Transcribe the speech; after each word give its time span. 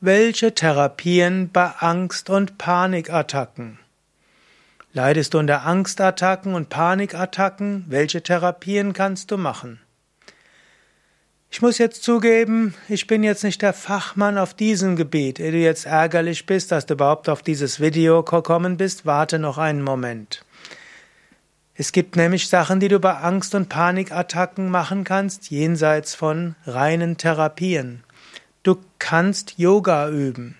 Welche 0.00 0.54
Therapien 0.54 1.50
bei 1.52 1.72
Angst- 1.80 2.30
und 2.30 2.56
Panikattacken? 2.56 3.80
Leidest 4.92 5.34
du 5.34 5.40
unter 5.40 5.64
Angstattacken 5.64 6.54
und 6.54 6.68
Panikattacken? 6.68 7.84
Welche 7.88 8.22
Therapien 8.22 8.92
kannst 8.92 9.32
du 9.32 9.36
machen? 9.36 9.80
Ich 11.50 11.62
muss 11.62 11.78
jetzt 11.78 12.04
zugeben, 12.04 12.74
ich 12.88 13.08
bin 13.08 13.24
jetzt 13.24 13.42
nicht 13.42 13.60
der 13.60 13.72
Fachmann 13.72 14.38
auf 14.38 14.54
diesem 14.54 14.94
Gebiet. 14.94 15.40
Ehe 15.40 15.50
du 15.50 15.58
jetzt 15.58 15.84
ärgerlich 15.84 16.46
bist, 16.46 16.70
dass 16.70 16.86
du 16.86 16.94
überhaupt 16.94 17.28
auf 17.28 17.42
dieses 17.42 17.80
Video 17.80 18.22
gekommen 18.22 18.76
bist, 18.76 19.04
warte 19.04 19.40
noch 19.40 19.58
einen 19.58 19.82
Moment. 19.82 20.44
Es 21.74 21.90
gibt 21.90 22.14
nämlich 22.14 22.48
Sachen, 22.48 22.78
die 22.78 22.88
du 22.88 23.00
bei 23.00 23.14
Angst- 23.14 23.56
und 23.56 23.68
Panikattacken 23.68 24.70
machen 24.70 25.02
kannst, 25.02 25.50
jenseits 25.50 26.14
von 26.14 26.54
reinen 26.66 27.16
Therapien. 27.16 28.04
Du 28.68 28.76
kannst 28.98 29.54
Yoga 29.56 30.10
üben. 30.10 30.54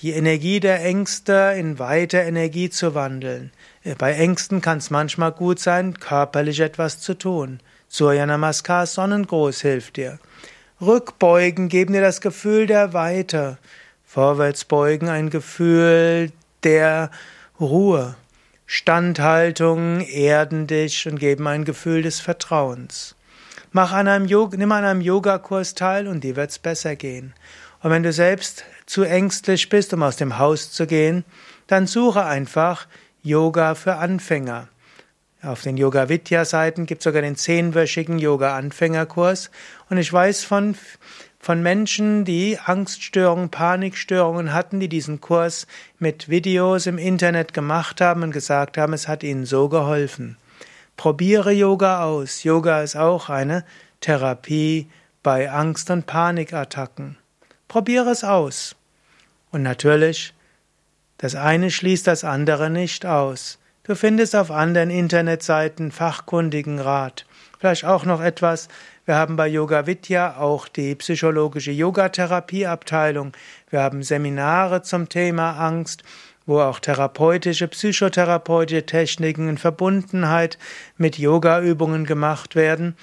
die 0.00 0.10
Energie 0.10 0.60
der 0.60 0.84
Ängste 0.84 1.54
in 1.56 1.78
weite 1.78 2.18
Energie 2.18 2.68
zu 2.68 2.94
wandeln. 2.94 3.52
Bei 3.96 4.12
Ängsten 4.12 4.60
kann 4.60 4.76
es 4.78 4.90
manchmal 4.90 5.32
gut 5.32 5.60
sein, 5.60 5.98
körperlich 5.98 6.60
etwas 6.60 7.00
zu 7.00 7.14
tun. 7.14 7.60
Surya 7.88 8.26
Namaskar 8.26 8.86
Sonnengruß 8.86 9.60
hilft 9.62 9.96
dir. 9.96 10.18
Rückbeugen 10.80 11.68
geben 11.68 11.92
dir 11.92 12.02
das 12.02 12.20
Gefühl 12.20 12.66
der 12.66 12.92
Weite. 12.92 13.58
Vorwärtsbeugen 14.04 15.08
ein 15.08 15.30
Gefühl 15.30 16.32
der 16.62 17.10
Ruhe. 17.60 18.16
Standhaltung 18.66 20.00
erden 20.00 20.66
dich 20.66 21.06
und 21.06 21.18
geben 21.18 21.46
ein 21.46 21.64
Gefühl 21.64 22.02
des 22.02 22.20
Vertrauens. 22.20 23.14
Mach 23.70 23.92
an 23.92 24.08
einem 24.08 24.26
Yoga, 24.26 24.56
nimm 24.56 24.72
an 24.72 24.84
einem 24.84 25.00
Yogakurs 25.00 25.74
teil 25.74 26.08
und 26.08 26.24
dir 26.24 26.34
wird's 26.34 26.58
besser 26.58 26.96
gehen. 26.96 27.34
Und 27.82 27.90
wenn 27.90 28.02
du 28.02 28.12
selbst 28.12 28.64
zu 28.86 29.04
ängstlich 29.04 29.68
bist, 29.68 29.92
um 29.92 30.02
aus 30.02 30.16
dem 30.16 30.38
Haus 30.38 30.72
zu 30.72 30.86
gehen, 30.86 31.24
dann 31.66 31.86
suche 31.86 32.24
einfach 32.24 32.86
Yoga 33.22 33.74
für 33.74 33.96
Anfänger. 33.96 34.68
Auf 35.42 35.62
den 35.62 35.76
Yoga 35.76 36.08
Vidya 36.08 36.44
Seiten 36.44 36.86
gibt 36.86 37.00
es 37.00 37.04
sogar 37.04 37.22
den 37.22 37.36
zehnwöchigen 37.36 38.18
Yoga 38.18 38.56
Anfängerkurs 38.56 39.50
und 39.90 39.98
ich 39.98 40.12
weiß 40.12 40.44
von 40.44 40.76
von 41.46 41.62
Menschen, 41.62 42.24
die 42.24 42.58
Angststörungen, 42.58 43.50
Panikstörungen 43.50 44.52
hatten, 44.52 44.80
die 44.80 44.88
diesen 44.88 45.20
Kurs 45.20 45.68
mit 46.00 46.28
Videos 46.28 46.86
im 46.86 46.98
Internet 46.98 47.54
gemacht 47.54 48.00
haben 48.00 48.24
und 48.24 48.32
gesagt 48.32 48.76
haben, 48.76 48.92
es 48.92 49.06
hat 49.06 49.22
ihnen 49.22 49.46
so 49.46 49.68
geholfen. 49.68 50.38
Probiere 50.96 51.52
Yoga 51.52 52.02
aus. 52.02 52.42
Yoga 52.42 52.82
ist 52.82 52.96
auch 52.96 53.28
eine 53.28 53.64
Therapie 54.00 54.88
bei 55.22 55.48
Angst- 55.48 55.90
und 55.90 56.06
Panikattacken. 56.06 57.16
Probiere 57.68 58.10
es 58.10 58.24
aus. 58.24 58.74
Und 59.52 59.62
natürlich, 59.62 60.34
das 61.18 61.36
eine 61.36 61.70
schließt 61.70 62.08
das 62.08 62.24
andere 62.24 62.70
nicht 62.70 63.06
aus. 63.06 63.60
Du 63.86 63.94
findest 63.94 64.34
auf 64.34 64.50
anderen 64.50 64.90
Internetseiten 64.90 65.92
fachkundigen 65.92 66.80
Rat. 66.80 67.24
Vielleicht 67.60 67.84
auch 67.84 68.04
noch 68.04 68.20
etwas. 68.20 68.66
Wir 69.04 69.14
haben 69.14 69.36
bei 69.36 69.46
Yoga 69.46 69.86
Vidya 69.86 70.38
auch 70.38 70.66
die 70.66 70.96
psychologische 70.96 71.70
Yogatherapieabteilung. 71.70 73.30
Wir 73.70 73.82
haben 73.82 74.02
Seminare 74.02 74.82
zum 74.82 75.08
Thema 75.08 75.52
Angst, 75.52 76.02
wo 76.46 76.58
auch 76.58 76.80
therapeutische, 76.80 77.68
psychotherapeutische 77.68 78.86
Techniken 78.86 79.48
in 79.48 79.56
Verbundenheit 79.56 80.58
mit 80.96 81.16
Yogaübungen 81.16 82.06
gemacht 82.06 82.56
werden. 82.56 82.96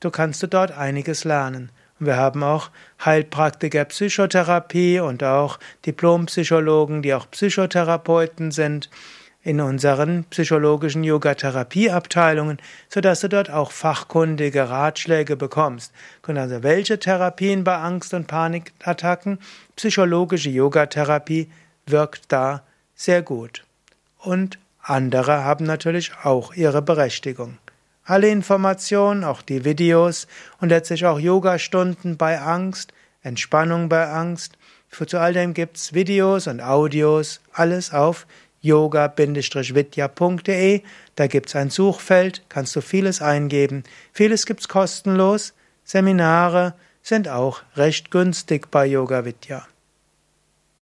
Du 0.00 0.08
kannst 0.08 0.42
dort 0.54 0.72
einiges 0.72 1.24
lernen. 1.24 1.70
Wir 1.98 2.16
haben 2.16 2.42
auch 2.42 2.70
Heilpraktiker 3.04 3.84
Psychotherapie 3.84 5.00
und 5.00 5.22
auch 5.22 5.58
Diplompsychologen, 5.84 7.02
die 7.02 7.12
auch 7.12 7.30
Psychotherapeuten 7.30 8.52
sind 8.52 8.88
in 9.42 9.60
unseren 9.60 10.24
psychologischen 10.24 11.02
Yoga-Therapieabteilungen, 11.02 12.58
sodass 12.88 13.20
du 13.20 13.28
dort 13.28 13.50
auch 13.50 13.72
fachkundige 13.72 14.68
Ratschläge 14.68 15.36
bekommst. 15.36 15.92
Also 16.26 16.62
welche 16.62 16.98
Therapien 16.98 17.64
bei 17.64 17.76
Angst- 17.76 18.14
und 18.14 18.26
Panikattacken, 18.26 19.38
psychologische 19.76 20.50
Yogatherapie 20.50 21.50
wirkt 21.86 22.24
da 22.28 22.62
sehr 22.94 23.22
gut. 23.22 23.64
Und 24.18 24.58
andere 24.82 25.44
haben 25.44 25.64
natürlich 25.64 26.12
auch 26.22 26.54
ihre 26.54 26.82
Berechtigung. 26.82 27.58
Alle 28.04 28.28
Informationen, 28.28 29.24
auch 29.24 29.40
die 29.40 29.64
Videos 29.64 30.26
und 30.60 30.68
letztlich 30.68 31.06
auch 31.06 31.18
Yogastunden 31.18 32.16
bei 32.16 32.40
Angst, 32.40 32.92
Entspannung 33.22 33.88
bei 33.88 34.08
Angst. 34.08 34.58
Für 34.88 35.06
zu 35.06 35.18
all 35.18 35.32
dem 35.32 35.54
gibt's 35.54 35.94
Videos 35.94 36.46
und 36.46 36.60
Audios, 36.60 37.40
alles 37.52 37.92
auf 37.92 38.26
yoga-vidya.de. 38.60 40.82
Da 41.16 41.26
gibt's 41.26 41.56
ein 41.56 41.70
Suchfeld, 41.70 42.42
kannst 42.48 42.76
du 42.76 42.80
vieles 42.80 43.20
eingeben. 43.22 43.82
Vieles 44.12 44.46
gibt's 44.46 44.68
kostenlos. 44.68 45.54
Seminare 45.84 46.74
sind 47.02 47.28
auch 47.28 47.62
recht 47.76 48.10
günstig 48.10 48.70
bei 48.70 48.86
Yoga 48.86 49.24
Vidya. 49.24 49.66